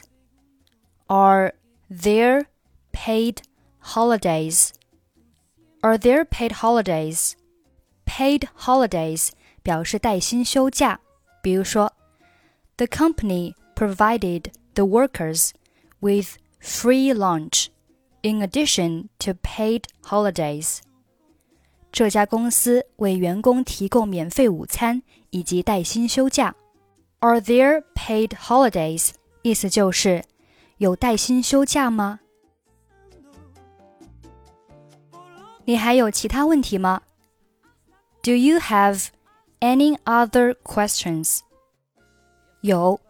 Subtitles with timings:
[1.06, 1.52] Are
[1.90, 2.46] there
[2.92, 3.38] paid
[3.80, 4.70] holidays?
[5.82, 7.34] Are there paid holidays?
[8.04, 9.30] Paid holidays
[9.62, 11.00] 表示带薪休假，
[11.42, 11.92] 比如说，
[12.76, 15.50] The company provided the workers
[16.00, 17.68] with free lunch
[18.22, 20.80] in addition to paid holidays.
[21.92, 26.54] 这家公司为员工提供免费午餐以及带薪休假。
[27.18, 29.10] Are there paid holidays？
[29.42, 30.24] 意思就是
[30.78, 32.20] 有带薪休假吗？
[35.64, 37.02] 你还有其他问题吗？
[38.22, 39.08] Do you have
[39.60, 41.40] any other questions？
[42.60, 43.00] 有，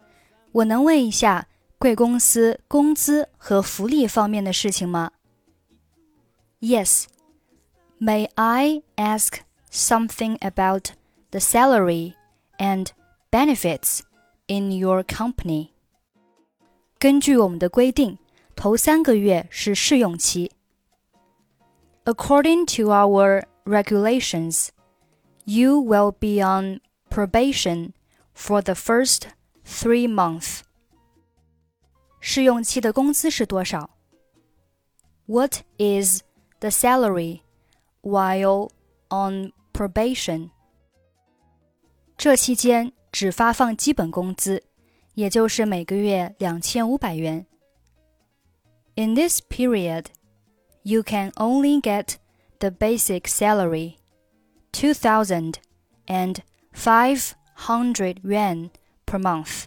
[0.51, 5.11] 我能问一下 贵公司工资和福利方面的事情吗？
[6.59, 7.05] Yes.
[7.99, 10.91] May I ask something about
[11.29, 12.15] the salary
[12.57, 12.87] and
[13.31, 14.01] benefits
[14.47, 15.69] in your company?
[16.99, 18.17] 根据我们的规定，
[18.55, 20.51] 头三个月是试用期。
[22.05, 24.69] According to our regulations,
[25.45, 27.93] you will be on probation
[28.35, 29.29] for the first
[29.63, 30.61] three months.
[32.25, 33.89] 试用期的工资是多少？
[35.25, 36.21] What is
[36.59, 37.41] the salary
[38.01, 38.69] while
[39.09, 40.49] on probation？
[42.17, 44.63] 这期间只发放基本工资，
[45.15, 47.45] 也就是每个月两千五百元。
[48.95, 50.07] In this period,
[50.83, 52.15] you can only get
[52.59, 53.95] the basic salary,
[54.71, 55.55] two thousand
[56.05, 56.39] and
[56.73, 58.69] five hundred yuan
[59.05, 59.63] per month.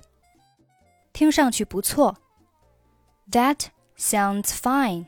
[1.12, 2.19] 听上去不错。
[3.30, 5.06] that sounds fine.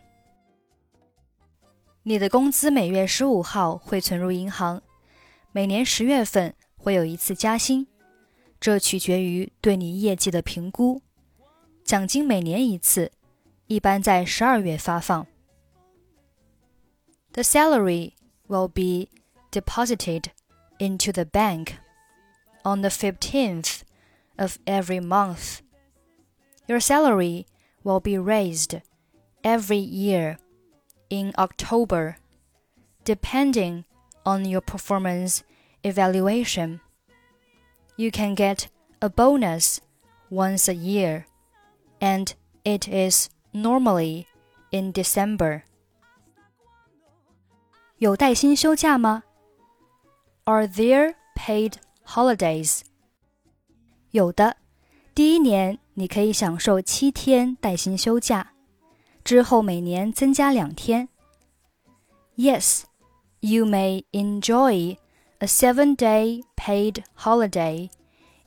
[2.02, 4.82] 你的工资每月十五号会存入银行，
[5.52, 7.88] 每年十月份会有一次加薪，
[8.60, 11.02] 这取决于对你业绩的评估。
[11.84, 13.10] 奖金每年一次，
[13.66, 15.26] 一般在十二月发放。
[17.32, 18.12] The salary
[18.48, 19.10] will be
[19.50, 20.26] deposited
[20.78, 21.74] into the bank
[22.62, 23.80] on the 15th
[24.36, 25.58] of every month.
[26.66, 27.46] Your salary
[27.82, 28.80] will be raised
[29.42, 30.38] every year
[31.08, 32.16] in October,
[33.04, 33.84] depending
[34.24, 35.42] on your performance
[35.82, 36.80] evaluation.
[37.96, 38.68] You can get
[39.00, 39.80] a bonus
[40.30, 41.26] once a year,
[42.00, 42.34] and
[42.64, 44.26] it is normally
[44.72, 45.62] in December.
[47.98, 49.22] 有带薪休假吗？
[50.44, 52.82] Are there paid holidays?
[54.10, 54.56] 有的，
[55.14, 58.52] 第一年 你可以享受七天带薪休假，
[59.24, 61.08] 之后每年增加两天。
[62.36, 62.84] Yes,
[63.40, 64.96] you may enjoy
[65.38, 67.90] a seven-day paid holiday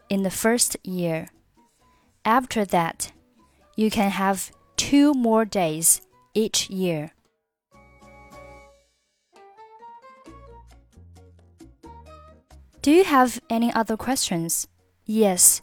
[0.08, 1.28] in the first year.
[2.24, 3.08] After that,
[3.76, 6.00] you can have two more days
[6.34, 7.12] each year.
[12.82, 14.66] Do you have any other questions?
[15.06, 15.60] Yes.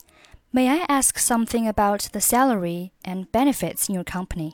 [0.53, 4.53] May I ask something about the salary and benefits in your company?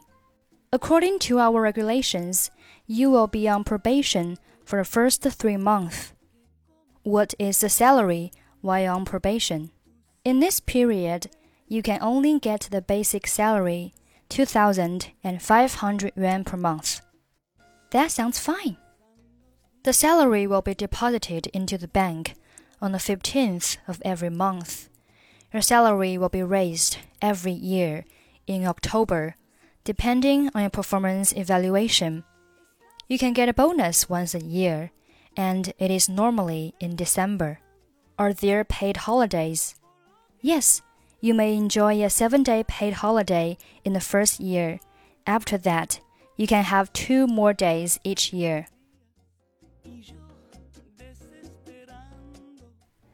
[0.72, 2.52] According to our regulations,
[2.86, 6.14] you will be on probation for the first three months.
[7.02, 8.32] What is the salary
[8.62, 9.72] while on probation?
[10.24, 11.32] In this period,
[11.68, 13.96] you can only get the basic salary,
[14.30, 17.02] 2,500 yuan per month.
[17.90, 18.78] That sounds fine.
[19.82, 22.36] The salary will be deposited into the bank
[22.80, 24.90] on the 15th of every month.
[25.54, 28.06] Your salary will be raised every year
[28.48, 29.36] in October,
[29.84, 32.24] depending on your performance evaluation.
[33.08, 34.92] You can get a bonus once a year,
[35.38, 37.60] and it is normally in December.
[38.20, 39.76] Are there paid holidays?
[40.42, 40.82] Yes,
[41.22, 44.80] you may enjoy a seven day paid holiday in the first year.
[45.26, 46.00] After that,
[46.36, 48.68] you can have two more days each year.